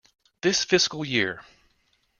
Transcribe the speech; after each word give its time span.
This 0.41 0.63
fiscal 0.65 1.05
year. 1.05 1.45